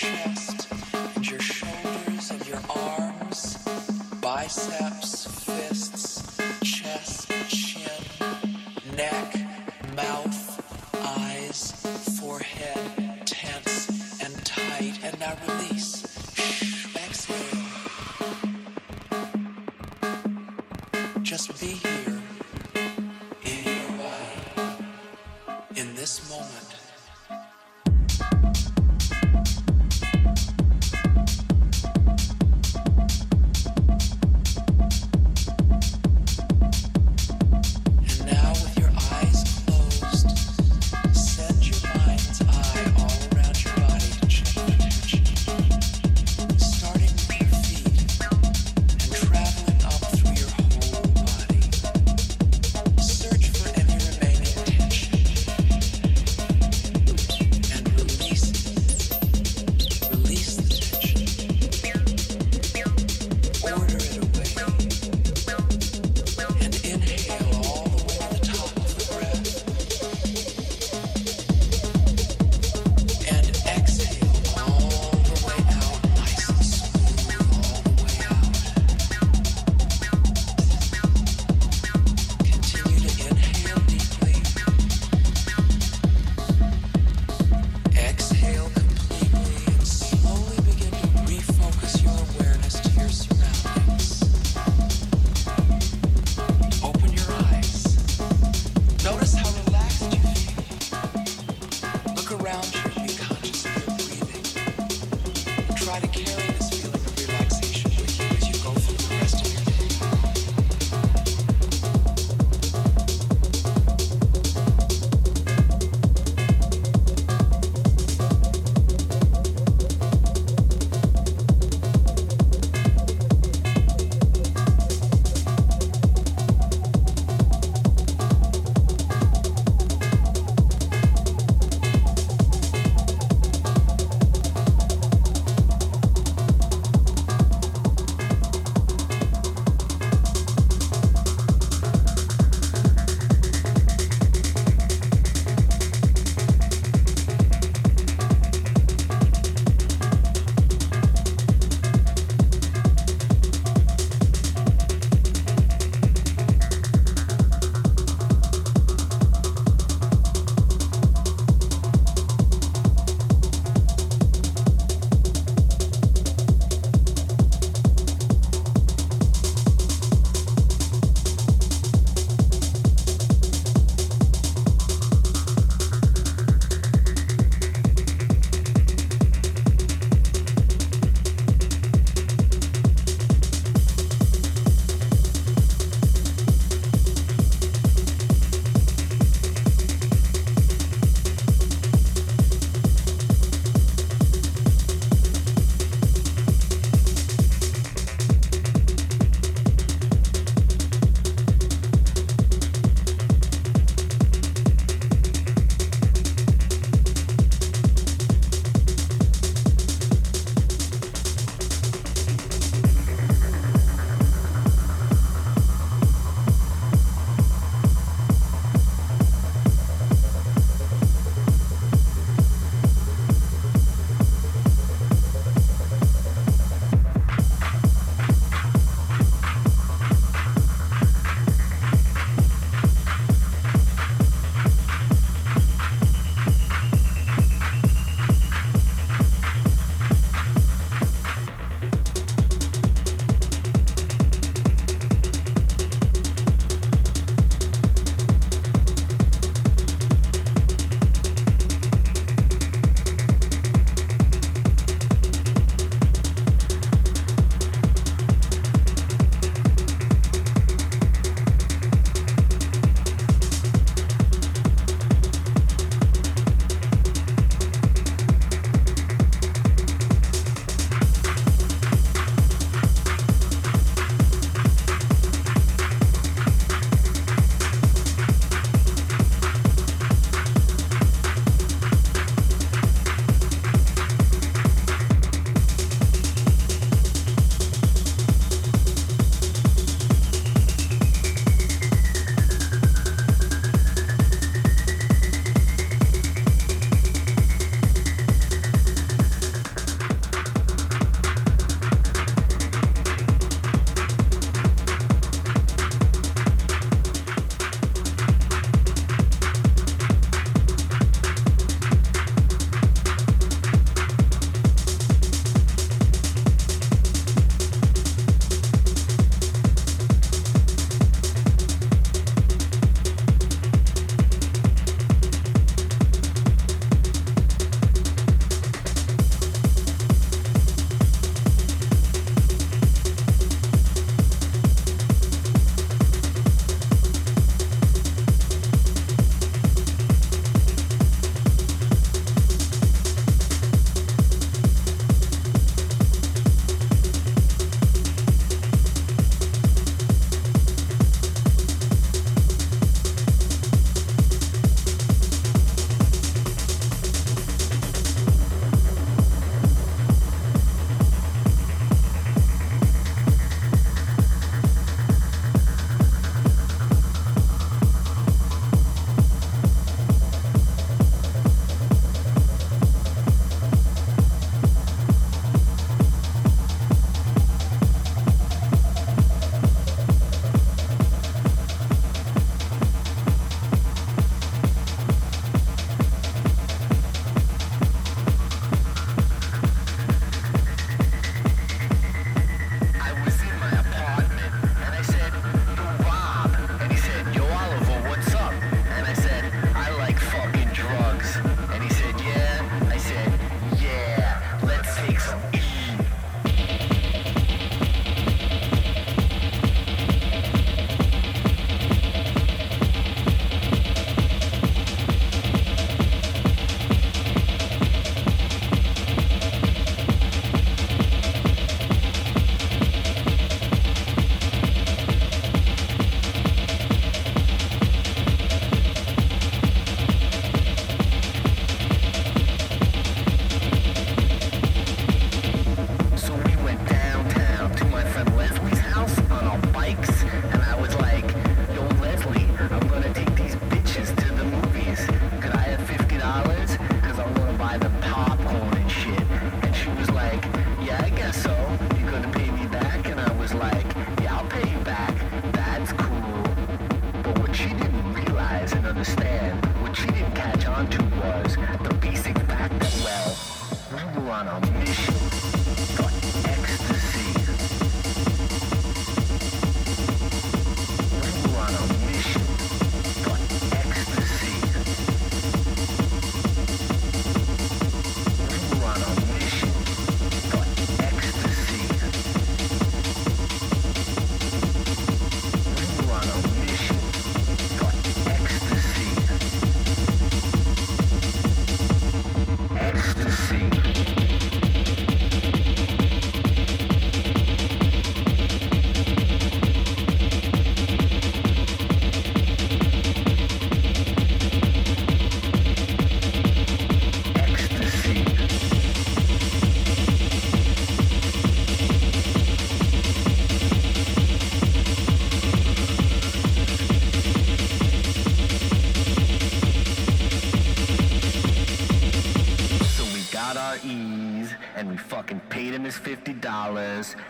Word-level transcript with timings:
Watch. 0.00 0.27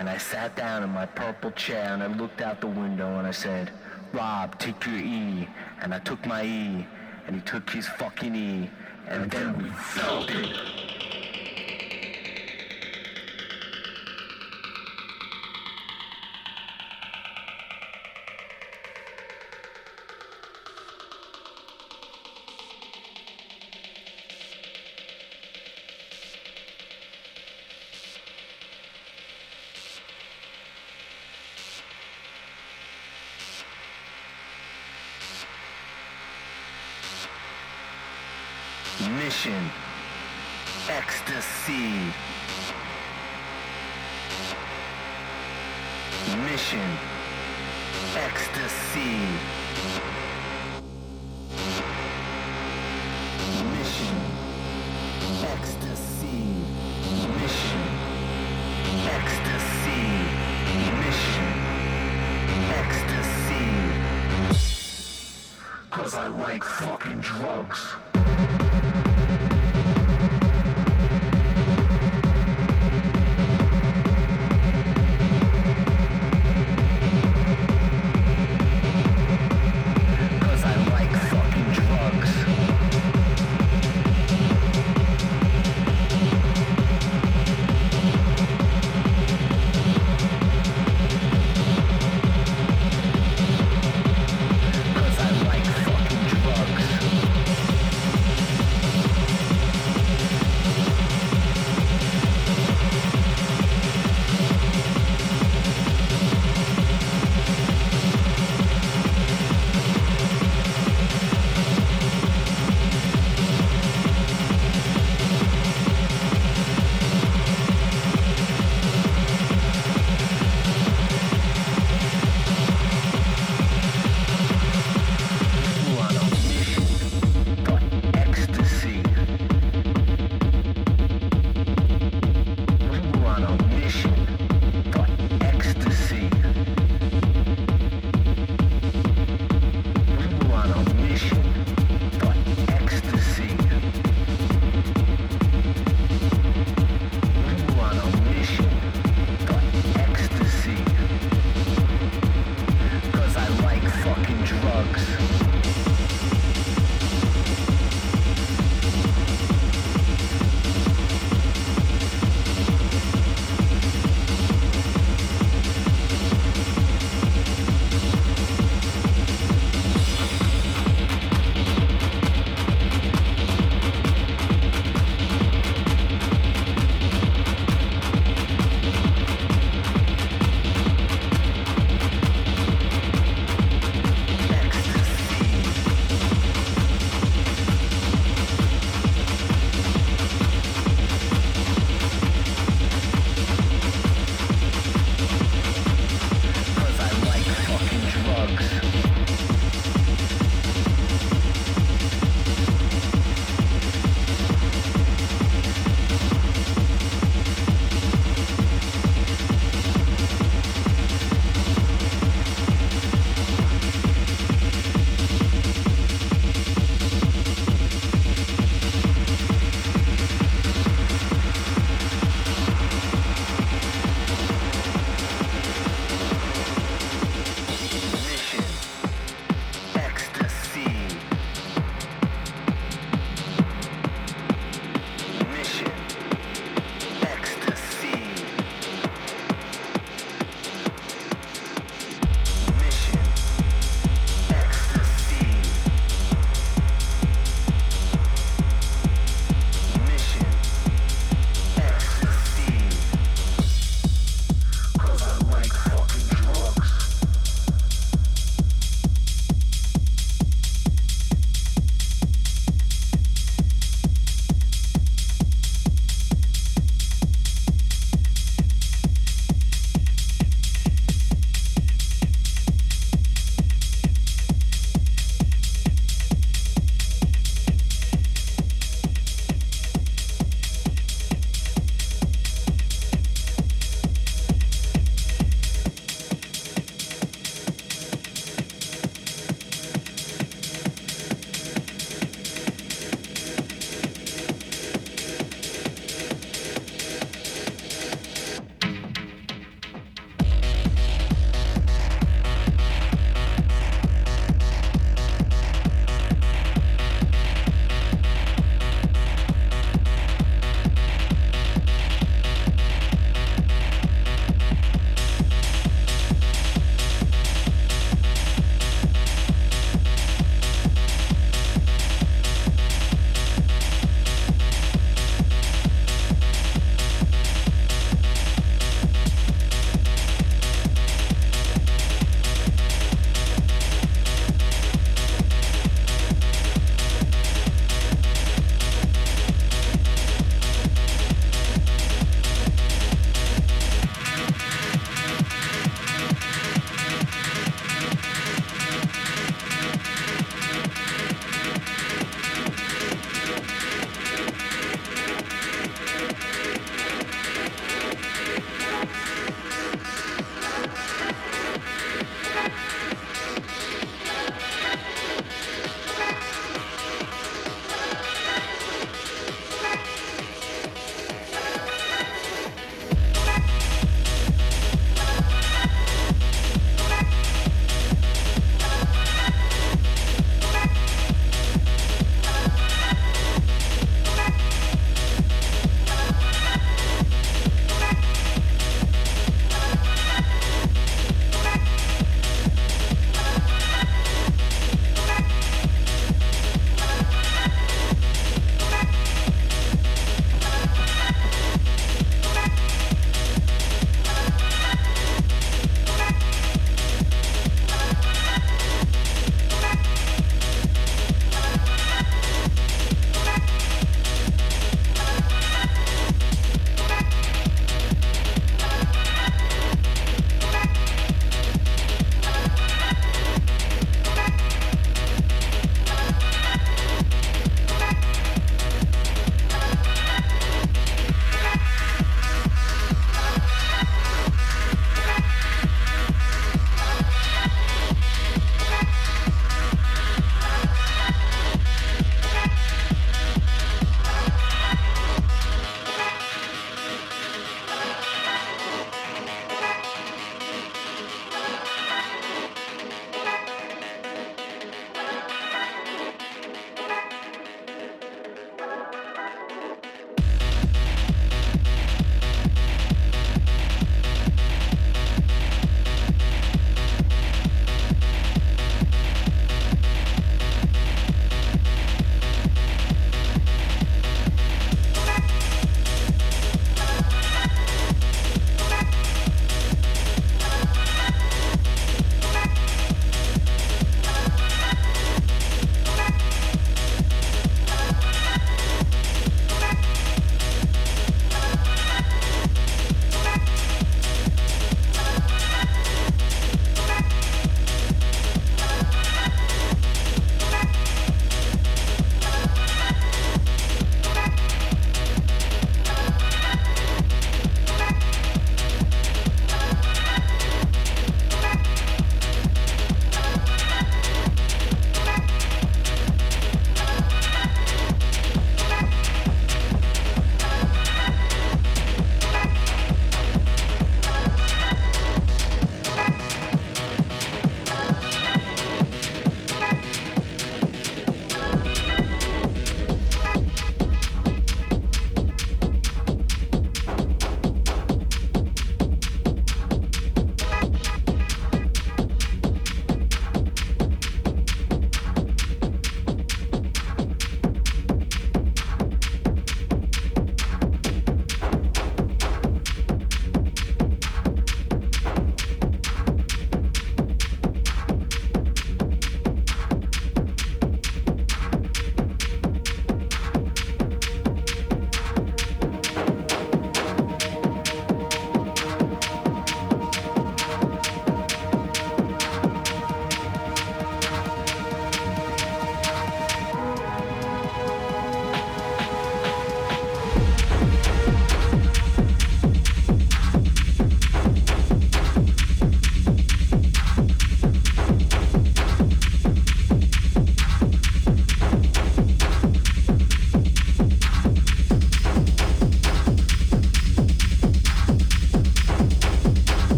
and 0.00 0.08
I 0.08 0.16
sat 0.16 0.56
down 0.56 0.82
in 0.82 0.88
my 0.88 1.04
purple 1.04 1.50
chair 1.50 1.92
and 1.92 2.02
I 2.02 2.06
looked 2.06 2.40
out 2.40 2.62
the 2.62 2.66
window 2.66 3.18
and 3.18 3.26
I 3.26 3.32
said, 3.32 3.70
Rob, 4.14 4.58
take 4.58 4.86
your 4.86 4.96
E. 4.96 5.46
And 5.82 5.92
I 5.92 5.98
took 5.98 6.24
my 6.24 6.42
E, 6.42 6.86
and 7.26 7.36
he 7.36 7.42
took 7.42 7.68
his 7.68 7.86
fucking 7.86 8.34
E, 8.34 8.70
and 9.08 9.30
then 9.30 9.62
we 9.62 9.68
felt 9.68 10.30
it. 10.30 10.56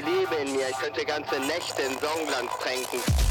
Liebe 0.00 0.34
in 0.36 0.52
mir, 0.52 0.68
ich 0.68 0.78
könnte 0.78 1.04
ganze 1.04 1.40
Nächte 1.40 1.82
in 1.82 1.98
Songland 1.98 2.50
tränken. 2.62 3.27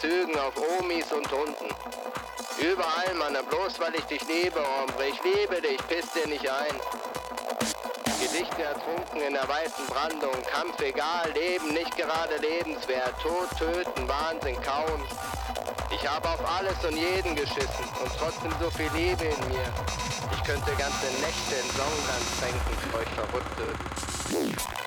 Zügen, 0.00 0.38
auf 0.38 0.54
Omis 0.78 1.10
und 1.12 1.30
Hunden. 1.32 1.74
Überall, 2.58 3.14
Mann, 3.14 3.36
bloß 3.48 3.80
weil 3.80 3.96
ich 3.96 4.04
dich 4.04 4.22
liebe, 4.28 4.60
Ombre, 4.60 5.08
ich 5.08 5.20
liebe 5.24 5.60
dich, 5.60 5.78
piss 5.88 6.06
dir 6.12 6.28
nicht 6.28 6.48
ein. 6.48 6.74
Gedichte 8.20 8.62
ertrunken 8.62 9.20
in 9.22 9.32
der 9.32 9.48
weißen 9.48 9.86
Brandung, 9.86 10.34
Kampf 10.52 10.80
egal, 10.80 11.30
Leben 11.32 11.68
nicht 11.72 11.96
gerade 11.96 12.36
lebenswert, 12.36 13.14
Tod, 13.20 13.48
Töten, 13.58 14.08
Wahnsinn, 14.08 14.60
kaum. 14.62 15.02
Ich 15.90 16.08
habe 16.08 16.28
auf 16.28 16.40
alles 16.46 16.84
und 16.84 16.96
jeden 16.96 17.34
geschissen 17.34 17.84
und 18.00 18.12
trotzdem 18.18 18.52
so 18.60 18.70
viel 18.70 18.90
Liebe 18.94 19.24
in 19.24 19.48
mir. 19.48 19.66
Ich 20.32 20.44
könnte 20.44 20.70
ganze 20.76 21.06
Nächte 21.20 21.54
in 21.60 21.70
Songland 21.74 22.26
tränken, 22.38 22.94
euch 22.94 23.08
Verrückte. 23.14 24.77